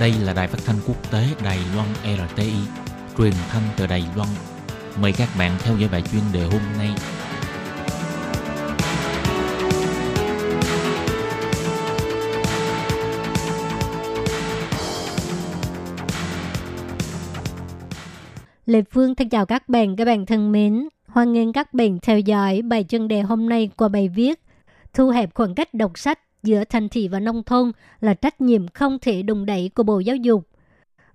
Đây 0.00 0.12
là 0.24 0.32
đài 0.32 0.48
phát 0.48 0.58
thanh 0.66 0.76
quốc 0.86 1.10
tế 1.12 1.24
Đài 1.44 1.58
Loan 1.74 1.88
RTI, 2.04 2.52
truyền 3.18 3.32
thanh 3.48 3.62
từ 3.76 3.86
Đài 3.86 4.04
Loan. 4.16 4.28
Mời 5.00 5.12
các 5.12 5.28
bạn 5.38 5.56
theo 5.62 5.76
dõi 5.76 5.88
bài 5.92 6.02
chuyên 6.12 6.22
đề 6.32 6.42
hôm 6.42 6.60
nay. 6.78 6.90
Lê 18.66 18.82
Phương 18.90 19.14
thân 19.14 19.28
chào 19.28 19.46
các 19.46 19.68
bạn, 19.68 19.96
các 19.96 20.04
bạn 20.04 20.26
thân 20.26 20.52
mến. 20.52 20.88
Hoan 21.06 21.32
nghênh 21.32 21.52
các 21.52 21.74
bạn 21.74 21.98
theo 22.02 22.18
dõi 22.18 22.62
bài 22.62 22.84
chuyên 22.88 23.08
đề 23.08 23.20
hôm 23.20 23.48
nay 23.48 23.70
qua 23.76 23.88
bài 23.88 24.08
viết 24.08 24.40
Thu 24.94 25.10
hẹp 25.10 25.34
khoảng 25.34 25.54
cách 25.54 25.74
đọc 25.74 25.98
sách 25.98 26.18
giữa 26.42 26.64
thành 26.64 26.88
thị 26.88 27.08
và 27.08 27.20
nông 27.20 27.42
thôn 27.42 27.72
là 28.00 28.14
trách 28.14 28.40
nhiệm 28.40 28.68
không 28.68 28.98
thể 28.98 29.22
đùng 29.22 29.46
đẩy 29.46 29.70
của 29.74 29.82
Bộ 29.82 29.98
Giáo 29.98 30.16
dục. 30.16 30.46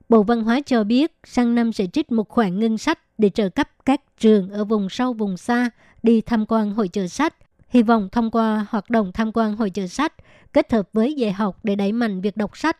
Bộ 0.09 0.23
Văn 0.23 0.43
hóa 0.43 0.59
cho 0.65 0.83
biết 0.83 1.13
sang 1.23 1.55
năm 1.55 1.73
sẽ 1.73 1.87
trích 1.87 2.11
một 2.11 2.29
khoản 2.29 2.59
ngân 2.59 2.77
sách 2.77 2.99
để 3.17 3.29
trợ 3.29 3.49
cấp 3.49 3.69
các 3.85 4.01
trường 4.17 4.49
ở 4.49 4.65
vùng 4.65 4.89
sâu 4.89 5.13
vùng 5.13 5.37
xa 5.37 5.69
đi 6.03 6.21
tham 6.21 6.45
quan 6.47 6.71
hội 6.71 6.87
chợ 6.87 7.07
sách. 7.07 7.35
Hy 7.69 7.81
vọng 7.81 8.09
thông 8.11 8.31
qua 8.31 8.65
hoạt 8.69 8.89
động 8.89 9.11
tham 9.13 9.31
quan 9.33 9.55
hội 9.55 9.69
chợ 9.69 9.87
sách 9.87 10.13
kết 10.53 10.71
hợp 10.71 10.89
với 10.93 11.13
dạy 11.13 11.31
học 11.31 11.59
để 11.63 11.75
đẩy 11.75 11.91
mạnh 11.91 12.21
việc 12.21 12.37
đọc 12.37 12.57
sách. 12.57 12.77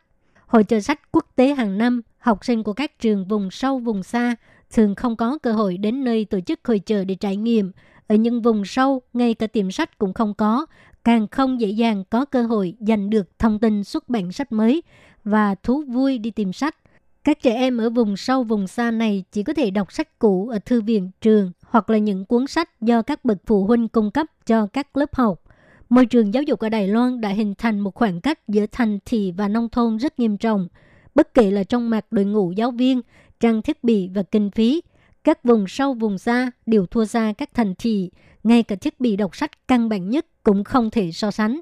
Hội 0.47 0.63
chợ 0.63 0.79
sách 0.79 1.11
quốc 1.11 1.25
tế 1.35 1.53
hàng 1.53 1.77
năm, 1.77 2.01
học 2.17 2.45
sinh 2.45 2.63
của 2.63 2.73
các 2.73 2.99
trường 2.99 3.27
vùng 3.27 3.51
sâu 3.51 3.79
vùng 3.79 4.03
xa 4.03 4.35
thường 4.71 4.95
không 4.95 5.15
có 5.15 5.37
cơ 5.43 5.51
hội 5.51 5.77
đến 5.77 6.03
nơi 6.03 6.25
tổ 6.25 6.39
chức 6.39 6.59
hội 6.67 6.79
chợ 6.79 7.05
để 7.05 7.15
trải 7.15 7.35
nghiệm. 7.35 7.71
Ở 8.07 8.15
những 8.15 8.41
vùng 8.41 8.65
sâu, 8.65 9.01
ngay 9.13 9.33
cả 9.33 9.47
tiệm 9.47 9.71
sách 9.71 9.97
cũng 9.97 10.13
không 10.13 10.33
có, 10.33 10.65
càng 11.05 11.27
không 11.27 11.61
dễ 11.61 11.67
dàng 11.67 12.03
có 12.09 12.25
cơ 12.25 12.43
hội 12.43 12.75
giành 12.79 13.09
được 13.09 13.39
thông 13.39 13.59
tin 13.59 13.83
xuất 13.83 14.09
bản 14.09 14.31
sách 14.31 14.51
mới 14.51 14.83
và 15.23 15.55
thú 15.55 15.83
vui 15.87 16.17
đi 16.17 16.31
tìm 16.31 16.53
sách. 16.53 16.75
Các 17.23 17.41
trẻ 17.41 17.55
em 17.55 17.77
ở 17.77 17.89
vùng 17.89 18.17
sâu 18.17 18.43
vùng 18.43 18.67
xa 18.67 18.91
này 18.91 19.23
chỉ 19.31 19.43
có 19.43 19.53
thể 19.53 19.69
đọc 19.69 19.91
sách 19.91 20.19
cũ 20.19 20.49
ở 20.49 20.59
thư 20.59 20.81
viện 20.81 21.11
trường 21.21 21.51
hoặc 21.61 21.89
là 21.89 21.97
những 21.97 22.25
cuốn 22.25 22.47
sách 22.47 22.81
do 22.81 23.01
các 23.01 23.25
bậc 23.25 23.37
phụ 23.45 23.65
huynh 23.65 23.87
cung 23.87 24.11
cấp 24.11 24.27
cho 24.45 24.67
các 24.67 24.97
lớp 24.97 25.15
học. 25.15 25.41
Môi 25.89 26.05
trường 26.05 26.33
giáo 26.33 26.43
dục 26.43 26.59
ở 26.59 26.69
Đài 26.69 26.87
Loan 26.87 27.21
đã 27.21 27.29
hình 27.29 27.53
thành 27.57 27.79
một 27.79 27.95
khoảng 27.95 28.21
cách 28.21 28.39
giữa 28.47 28.65
thành 28.71 28.99
thị 29.05 29.33
và 29.37 29.47
nông 29.47 29.69
thôn 29.69 29.97
rất 29.97 30.19
nghiêm 30.19 30.37
trọng. 30.37 30.67
Bất 31.15 31.33
kể 31.33 31.51
là 31.51 31.63
trong 31.63 31.89
mặt 31.89 32.05
đội 32.11 32.25
ngũ 32.25 32.51
giáo 32.51 32.71
viên, 32.71 33.01
trang 33.39 33.61
thiết 33.61 33.83
bị 33.83 34.09
và 34.13 34.23
kinh 34.23 34.51
phí, 34.51 34.81
các 35.23 35.43
vùng 35.43 35.67
sâu 35.67 35.93
vùng 35.93 36.17
xa 36.17 36.51
đều 36.65 36.85
thua 36.85 37.05
xa 37.05 37.33
các 37.37 37.49
thành 37.53 37.73
thị, 37.75 38.09
ngay 38.45 38.63
cả 38.63 38.75
thiết 38.75 38.99
bị 38.99 39.15
đọc 39.15 39.35
sách 39.35 39.67
căn 39.67 39.89
bản 39.89 40.09
nhất 40.09 40.25
cũng 40.43 40.63
không 40.63 40.89
thể 40.89 41.11
so 41.11 41.31
sánh. 41.31 41.59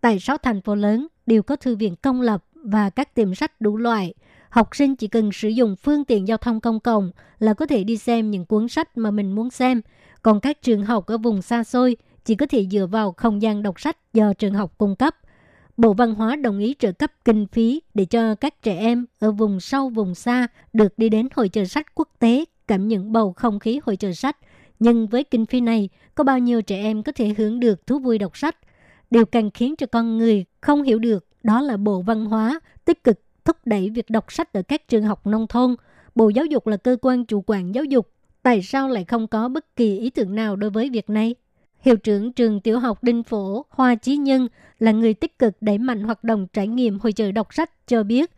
Tại 0.00 0.18
sáu 0.18 0.38
thành 0.38 0.62
phố 0.62 0.74
lớn 0.74 1.06
đều 1.26 1.42
có 1.42 1.56
thư 1.56 1.76
viện 1.76 1.96
công 1.96 2.20
lập 2.20 2.44
và 2.54 2.90
các 2.90 3.14
tiệm 3.14 3.34
sách 3.34 3.60
đủ 3.60 3.76
loại. 3.76 4.14
Học 4.48 4.76
sinh 4.76 4.96
chỉ 4.96 5.06
cần 5.06 5.32
sử 5.32 5.48
dụng 5.48 5.76
phương 5.76 6.04
tiện 6.04 6.28
giao 6.28 6.38
thông 6.38 6.60
công 6.60 6.80
cộng 6.80 7.10
là 7.38 7.54
có 7.54 7.66
thể 7.66 7.84
đi 7.84 7.96
xem 7.96 8.30
những 8.30 8.44
cuốn 8.44 8.68
sách 8.68 8.98
mà 8.98 9.10
mình 9.10 9.32
muốn 9.32 9.50
xem. 9.50 9.80
Còn 10.22 10.40
các 10.40 10.62
trường 10.62 10.84
học 10.84 11.06
ở 11.06 11.18
vùng 11.18 11.42
xa 11.42 11.64
xôi 11.64 11.96
chỉ 12.24 12.34
có 12.34 12.46
thể 12.46 12.66
dựa 12.70 12.86
vào 12.86 13.12
không 13.12 13.42
gian 13.42 13.62
đọc 13.62 13.80
sách 13.80 13.96
do 14.12 14.32
trường 14.32 14.54
học 14.54 14.78
cung 14.78 14.96
cấp. 14.96 15.16
Bộ 15.76 15.92
Văn 15.92 16.14
hóa 16.14 16.36
đồng 16.36 16.58
ý 16.58 16.74
trợ 16.78 16.92
cấp 16.92 17.12
kinh 17.24 17.46
phí 17.46 17.82
để 17.94 18.04
cho 18.04 18.34
các 18.34 18.62
trẻ 18.62 18.78
em 18.78 19.06
ở 19.18 19.32
vùng 19.32 19.60
sâu 19.60 19.88
vùng 19.88 20.14
xa 20.14 20.46
được 20.72 20.98
đi 20.98 21.08
đến 21.08 21.28
hội 21.34 21.48
chợ 21.48 21.64
sách 21.64 21.94
quốc 21.94 22.08
tế 22.18 22.44
cảm 22.68 22.88
nhận 22.88 23.12
bầu 23.12 23.32
không 23.32 23.58
khí 23.58 23.80
hội 23.84 23.96
chợ 23.96 24.12
sách. 24.12 24.36
Nhưng 24.78 25.06
với 25.06 25.24
kinh 25.24 25.46
phí 25.46 25.60
này, 25.60 25.88
có 26.14 26.24
bao 26.24 26.38
nhiêu 26.38 26.62
trẻ 26.62 26.76
em 26.76 27.02
có 27.02 27.12
thể 27.12 27.34
hưởng 27.38 27.60
được 27.60 27.86
thú 27.86 27.98
vui 27.98 28.18
đọc 28.18 28.36
sách? 28.36 28.56
Điều 29.10 29.26
càng 29.26 29.50
khiến 29.50 29.76
cho 29.76 29.86
con 29.86 30.18
người 30.18 30.44
không 30.60 30.82
hiểu 30.82 30.98
được 30.98 31.26
đó 31.42 31.60
là 31.62 31.76
Bộ 31.76 32.00
Văn 32.00 32.24
hóa 32.24 32.60
tích 32.84 33.04
cực 33.04 33.20
thúc 33.44 33.56
đẩy 33.64 33.90
việc 33.90 34.10
đọc 34.10 34.32
sách 34.32 34.52
ở 34.52 34.62
các 34.62 34.88
trường 34.88 35.04
học 35.04 35.26
nông 35.26 35.46
thôn. 35.46 35.76
Bộ 36.14 36.28
Giáo 36.28 36.44
dục 36.44 36.66
là 36.66 36.76
cơ 36.76 36.96
quan 37.02 37.24
chủ 37.24 37.44
quản 37.46 37.74
giáo 37.74 37.84
dục. 37.84 38.10
Tại 38.42 38.62
sao 38.62 38.88
lại 38.88 39.04
không 39.04 39.26
có 39.26 39.48
bất 39.48 39.76
kỳ 39.76 39.98
ý 39.98 40.10
tưởng 40.10 40.34
nào 40.34 40.56
đối 40.56 40.70
với 40.70 40.90
việc 40.90 41.10
này? 41.10 41.34
Hiệu 41.80 41.96
trưởng 41.96 42.32
trường 42.32 42.60
tiểu 42.60 42.78
học 42.78 43.02
Đinh 43.02 43.22
Phổ 43.22 43.66
Hoa 43.70 43.94
Chí 43.94 44.16
Nhân 44.16 44.48
là 44.78 44.92
người 44.92 45.14
tích 45.14 45.38
cực 45.38 45.54
đẩy 45.60 45.78
mạnh 45.78 46.02
hoạt 46.02 46.24
động 46.24 46.46
trải 46.52 46.68
nghiệm 46.68 46.98
hội 46.98 47.12
trợ 47.12 47.32
đọc 47.32 47.54
sách 47.54 47.70
cho 47.86 48.02
biết 48.02 48.30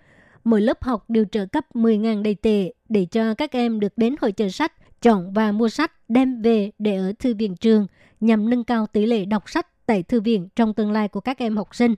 mỗi 0.49 0.61
lớp 0.61 0.83
học 0.83 1.11
đều 1.11 1.25
trợ 1.33 1.47
cấp 1.47 1.65
10.000 1.75 2.23
đầy 2.23 2.35
tệ 2.35 2.73
để 2.89 3.05
cho 3.05 3.35
các 3.35 3.53
em 3.53 3.81
được 3.81 3.93
đến 3.97 4.15
hội 4.21 4.33
trợ 4.33 4.49
sách, 4.49 4.73
chọn 5.03 5.33
và 5.33 5.53
mua 5.53 5.69
sách 5.69 5.93
đem 6.09 6.43
về 6.43 6.71
để 6.79 6.97
ở 6.97 7.13
thư 7.19 7.35
viện 7.35 7.57
trường 7.57 7.87
nhằm 8.21 8.51
nâng 8.51 8.65
cao 8.65 8.87
tỷ 8.87 9.07
lệ 9.07 9.25
đọc 9.25 9.51
sách 9.51 9.87
tại 9.87 10.03
thư 10.03 10.21
viện 10.21 10.49
trong 10.57 10.75
tương 10.75 10.93
lai 10.93 11.09
của 11.09 11.21
các 11.21 11.39
em 11.39 11.57
học 11.57 11.75
sinh. 11.75 11.95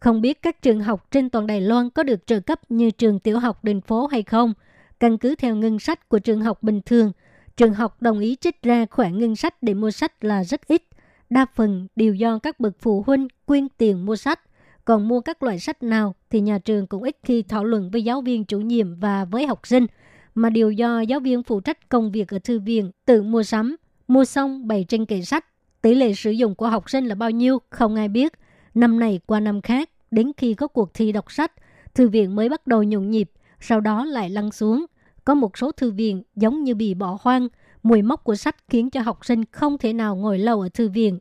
Không 0.00 0.20
biết 0.20 0.42
các 0.42 0.62
trường 0.62 0.80
học 0.80 1.10
trên 1.10 1.30
toàn 1.30 1.46
Đài 1.46 1.60
Loan 1.60 1.90
có 1.90 2.02
được 2.02 2.26
trợ 2.26 2.40
cấp 2.40 2.60
như 2.68 2.90
trường 2.90 3.18
tiểu 3.18 3.38
học 3.38 3.64
Đình 3.64 3.80
Phố 3.80 4.06
hay 4.06 4.22
không? 4.22 4.54
Căn 5.00 5.18
cứ 5.18 5.34
theo 5.34 5.56
ngân 5.56 5.78
sách 5.78 6.08
của 6.08 6.18
trường 6.18 6.40
học 6.40 6.62
bình 6.62 6.80
thường, 6.86 7.12
trường 7.56 7.74
học 7.74 8.02
đồng 8.02 8.18
ý 8.18 8.36
trích 8.40 8.62
ra 8.62 8.86
khoản 8.90 9.18
ngân 9.18 9.36
sách 9.36 9.62
để 9.62 9.74
mua 9.74 9.90
sách 9.90 10.24
là 10.24 10.44
rất 10.44 10.68
ít. 10.68 10.82
Đa 11.30 11.46
phần 11.54 11.88
đều 11.96 12.14
do 12.14 12.38
các 12.38 12.60
bậc 12.60 12.72
phụ 12.80 13.02
huynh 13.06 13.28
quyên 13.46 13.68
tiền 13.68 14.06
mua 14.06 14.16
sách. 14.16 14.40
Còn 14.84 15.08
mua 15.08 15.20
các 15.20 15.42
loại 15.42 15.58
sách 15.58 15.82
nào 15.82 16.14
thì 16.30 16.40
nhà 16.40 16.58
trường 16.58 16.86
cũng 16.86 17.02
ít 17.02 17.16
khi 17.22 17.42
thảo 17.42 17.64
luận 17.64 17.90
với 17.90 18.04
giáo 18.04 18.20
viên 18.20 18.44
chủ 18.44 18.60
nhiệm 18.60 19.00
và 19.00 19.24
với 19.24 19.46
học 19.46 19.66
sinh, 19.66 19.86
mà 20.34 20.50
đều 20.50 20.70
do 20.70 21.00
giáo 21.00 21.20
viên 21.20 21.42
phụ 21.42 21.60
trách 21.60 21.88
công 21.88 22.12
việc 22.12 22.28
ở 22.28 22.38
thư 22.38 22.58
viện 22.58 22.90
tự 23.04 23.22
mua 23.22 23.42
sắm, 23.42 23.76
mua 24.08 24.24
xong 24.24 24.68
bày 24.68 24.84
trên 24.88 25.06
kệ 25.06 25.22
sách. 25.22 25.44
Tỷ 25.82 25.94
lệ 25.94 26.14
sử 26.14 26.30
dụng 26.30 26.54
của 26.54 26.68
học 26.68 26.90
sinh 26.90 27.06
là 27.06 27.14
bao 27.14 27.30
nhiêu 27.30 27.58
không 27.70 27.94
ai 27.94 28.08
biết. 28.08 28.32
Năm 28.74 29.00
này 29.00 29.20
qua 29.26 29.40
năm 29.40 29.60
khác, 29.62 29.90
đến 30.10 30.32
khi 30.36 30.54
có 30.54 30.66
cuộc 30.66 30.94
thi 30.94 31.12
đọc 31.12 31.32
sách, 31.32 31.52
thư 31.94 32.08
viện 32.08 32.36
mới 32.36 32.48
bắt 32.48 32.66
đầu 32.66 32.82
nhộn 32.82 33.10
nhịp, 33.10 33.30
sau 33.60 33.80
đó 33.80 34.04
lại 34.04 34.30
lăn 34.30 34.52
xuống. 34.52 34.84
Có 35.24 35.34
một 35.34 35.58
số 35.58 35.72
thư 35.72 35.90
viện 35.90 36.22
giống 36.36 36.64
như 36.64 36.74
bị 36.74 36.94
bỏ 36.94 37.18
hoang, 37.20 37.48
mùi 37.82 38.02
mốc 38.02 38.24
của 38.24 38.34
sách 38.34 38.56
khiến 38.68 38.90
cho 38.90 39.00
học 39.00 39.24
sinh 39.24 39.44
không 39.52 39.78
thể 39.78 39.92
nào 39.92 40.16
ngồi 40.16 40.38
lâu 40.38 40.60
ở 40.60 40.68
thư 40.68 40.88
viện. 40.88 41.18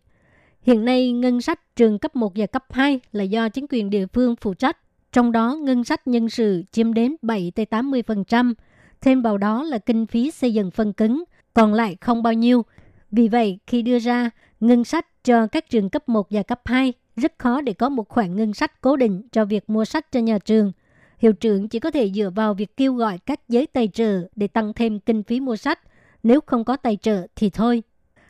Hiện 0.61 0.85
nay, 0.85 1.11
ngân 1.11 1.41
sách 1.41 1.75
trường 1.75 1.99
cấp 1.99 2.15
1 2.15 2.33
và 2.35 2.45
cấp 2.45 2.65
2 2.69 2.99
là 3.11 3.23
do 3.23 3.49
chính 3.49 3.65
quyền 3.69 3.89
địa 3.89 4.05
phương 4.07 4.35
phụ 4.35 4.53
trách. 4.53 4.77
Trong 5.11 5.31
đó, 5.31 5.55
ngân 5.55 5.83
sách 5.83 6.07
nhân 6.07 6.29
sự 6.29 6.63
chiếm 6.71 6.93
đến 6.93 7.15
7-80%. 7.21 8.53
Thêm 9.03 9.21
vào 9.21 9.37
đó 9.37 9.63
là 9.63 9.77
kinh 9.77 10.05
phí 10.05 10.31
xây 10.31 10.53
dựng 10.53 10.71
phân 10.71 10.93
cứng, 10.93 11.23
còn 11.53 11.73
lại 11.73 11.97
không 12.01 12.23
bao 12.23 12.33
nhiêu. 12.33 12.65
Vì 13.11 13.27
vậy, 13.27 13.59
khi 13.67 13.81
đưa 13.81 13.99
ra 13.99 14.29
ngân 14.59 14.83
sách 14.83 15.07
cho 15.23 15.47
các 15.47 15.69
trường 15.69 15.89
cấp 15.89 16.09
1 16.09 16.27
và 16.29 16.43
cấp 16.43 16.61
2, 16.65 16.93
rất 17.15 17.33
khó 17.37 17.61
để 17.61 17.73
có 17.73 17.89
một 17.89 18.09
khoản 18.09 18.35
ngân 18.35 18.53
sách 18.53 18.81
cố 18.81 18.95
định 18.95 19.21
cho 19.31 19.45
việc 19.45 19.69
mua 19.69 19.85
sách 19.85 20.11
cho 20.11 20.19
nhà 20.19 20.37
trường. 20.39 20.71
Hiệu 21.19 21.33
trưởng 21.33 21.67
chỉ 21.67 21.79
có 21.79 21.91
thể 21.91 22.11
dựa 22.11 22.29
vào 22.35 22.53
việc 22.53 22.77
kêu 22.77 22.93
gọi 22.93 23.17
các 23.17 23.39
giới 23.49 23.67
tài 23.67 23.87
trợ 23.87 24.21
để 24.35 24.47
tăng 24.47 24.73
thêm 24.73 24.99
kinh 24.99 25.23
phí 25.23 25.39
mua 25.39 25.55
sách. 25.55 25.79
Nếu 26.23 26.39
không 26.45 26.65
có 26.65 26.75
tài 26.75 26.95
trợ 26.95 27.27
thì 27.35 27.49
thôi, 27.49 27.83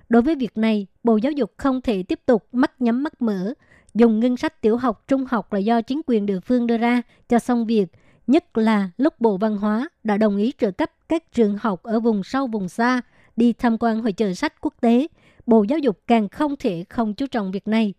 Đối 0.10 0.22
với 0.22 0.36
việc 0.36 0.58
này, 0.58 0.88
Bộ 1.04 1.18
Giáo 1.18 1.32
dục 1.32 1.52
không 1.58 1.82
thể 1.82 2.04
tiếp 2.04 2.20
tục 2.26 2.48
mắt 2.52 2.82
nhắm 2.82 3.04
mắt 3.04 3.22
mở, 3.22 3.54
dùng 3.94 4.20
ngân 4.20 4.38
sách 4.38 4.62
tiểu 4.62 4.78
học, 4.78 5.04
trung 5.08 5.26
học 5.26 5.54
là 5.54 5.60
do 5.60 5.82
chính 5.82 6.02
quyền 6.08 6.26
địa 6.26 6.40
phương 6.40 6.68
đưa 6.68 6.78
ra 6.78 7.02
cho 7.30 7.40
xong 7.40 7.66
việc, 7.66 7.86
nhất 8.28 8.58
là 8.58 8.90
lúc 8.98 9.14
Bộ 9.20 9.38
Văn 9.38 9.58
hóa 9.58 9.90
đã 10.04 10.18
đồng 10.18 10.38
ý 10.38 10.54
trợ 10.58 10.72
cấp 10.72 10.92
các 11.10 11.32
trường 11.32 11.58
học 11.58 11.84
ở 11.84 12.00
vùng 12.00 12.24
sâu 12.24 12.48
vùng 12.48 12.70
xa 12.70 13.02
đi 13.36 13.54
tham 13.54 13.78
quan 13.80 14.02
hội 14.02 14.14
trợ 14.14 14.34
sách 14.34 14.62
quốc 14.62 14.74
tế. 14.82 15.08
Bộ 15.46 15.64
Giáo 15.64 15.80
dục 15.80 16.00
càng 16.08 16.30
không 16.30 16.56
thể 16.60 16.86
không 16.90 17.14
chú 17.14 17.28
trọng 17.28 17.52
việc 17.52 17.68
này. 17.68 17.94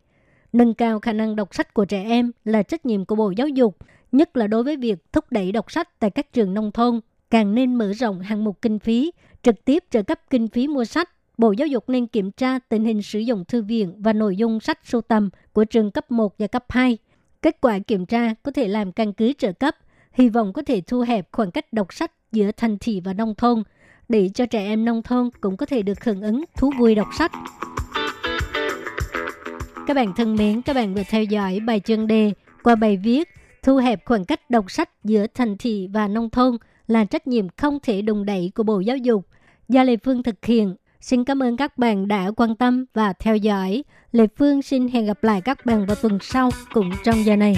Nâng 0.52 0.74
cao 0.74 1.00
khả 1.00 1.12
năng 1.12 1.36
đọc 1.36 1.54
sách 1.54 1.74
của 1.74 1.84
trẻ 1.84 2.04
em 2.04 2.32
là 2.44 2.62
trách 2.62 2.86
nhiệm 2.86 3.04
của 3.04 3.14
Bộ 3.14 3.30
Giáo 3.30 3.48
dục, 3.48 3.76
nhất 4.12 4.36
là 4.36 4.46
đối 4.46 4.62
với 4.62 4.76
việc 4.76 5.12
thúc 5.12 5.24
đẩy 5.30 5.52
đọc 5.52 5.72
sách 5.72 6.00
tại 6.00 6.10
các 6.10 6.32
trường 6.32 6.54
nông 6.54 6.72
thôn, 6.72 7.00
càng 7.30 7.54
nên 7.54 7.74
mở 7.74 7.92
rộng 7.92 8.20
hạng 8.20 8.44
mục 8.44 8.62
kinh 8.62 8.78
phí, 8.78 9.12
trực 9.42 9.64
tiếp 9.64 9.84
trợ 9.90 10.02
cấp 10.02 10.20
kinh 10.30 10.48
phí 10.48 10.68
mua 10.68 10.84
sách 10.84 11.10
Bộ 11.38 11.52
Giáo 11.52 11.66
dục 11.66 11.88
nên 11.88 12.06
kiểm 12.06 12.30
tra 12.30 12.58
tình 12.58 12.84
hình 12.84 13.02
sử 13.02 13.18
dụng 13.18 13.44
thư 13.44 13.62
viện 13.62 13.94
và 13.98 14.12
nội 14.12 14.36
dung 14.36 14.60
sách 14.60 14.78
sưu 14.84 15.00
tầm 15.00 15.30
của 15.52 15.64
trường 15.64 15.90
cấp 15.90 16.10
1 16.10 16.38
và 16.38 16.46
cấp 16.46 16.64
2. 16.68 16.98
Kết 17.42 17.60
quả 17.60 17.78
kiểm 17.78 18.06
tra 18.06 18.34
có 18.42 18.52
thể 18.52 18.68
làm 18.68 18.92
căn 18.92 19.12
cứ 19.12 19.32
trợ 19.38 19.52
cấp, 19.52 19.76
hy 20.14 20.28
vọng 20.28 20.52
có 20.52 20.62
thể 20.62 20.80
thu 20.86 21.00
hẹp 21.00 21.28
khoảng 21.32 21.50
cách 21.50 21.72
đọc 21.72 21.92
sách 21.92 22.12
giữa 22.32 22.50
thành 22.56 22.78
thị 22.78 23.00
và 23.04 23.12
nông 23.12 23.34
thôn, 23.34 23.62
để 24.08 24.30
cho 24.34 24.46
trẻ 24.46 24.64
em 24.64 24.84
nông 24.84 25.02
thôn 25.02 25.30
cũng 25.40 25.56
có 25.56 25.66
thể 25.66 25.82
được 25.82 26.04
hưởng 26.04 26.22
ứng 26.22 26.44
thú 26.56 26.72
vui 26.78 26.94
đọc 26.94 27.08
sách. 27.18 27.32
Các 29.86 29.94
bạn 29.94 30.12
thân 30.16 30.36
mến, 30.36 30.62
các 30.62 30.76
bạn 30.76 30.94
vừa 30.94 31.02
theo 31.10 31.24
dõi 31.24 31.60
bài 31.60 31.80
chuyên 31.80 32.06
đề 32.06 32.32
qua 32.62 32.74
bài 32.74 32.96
viết 32.96 33.28
Thu 33.64 33.76
hẹp 33.76 34.04
khoảng 34.04 34.24
cách 34.24 34.50
đọc 34.50 34.70
sách 34.70 34.90
giữa 35.04 35.26
thành 35.34 35.56
thị 35.56 35.88
và 35.92 36.08
nông 36.08 36.30
thôn 36.30 36.56
là 36.86 37.04
trách 37.04 37.26
nhiệm 37.26 37.46
không 37.56 37.78
thể 37.82 38.02
đùng 38.02 38.24
đẩy 38.26 38.52
của 38.54 38.62
Bộ 38.62 38.80
Giáo 38.80 38.96
dục 38.96 39.26
do 39.68 39.82
Lê 39.82 39.96
Phương 39.96 40.22
thực 40.22 40.44
hiện 40.44 40.74
Xin 41.00 41.24
cảm 41.24 41.42
ơn 41.42 41.56
các 41.56 41.78
bạn 41.78 42.08
đã 42.08 42.30
quan 42.36 42.56
tâm 42.56 42.84
và 42.94 43.12
theo 43.12 43.36
dõi. 43.36 43.84
Lê 44.12 44.26
Phương 44.38 44.62
xin 44.62 44.88
hẹn 44.88 45.06
gặp 45.06 45.24
lại 45.24 45.40
các 45.40 45.66
bạn 45.66 45.86
vào 45.86 45.96
tuần 46.02 46.18
sau 46.20 46.50
cũng 46.72 46.90
trong 47.04 47.24
giờ 47.24 47.36
này. 47.36 47.56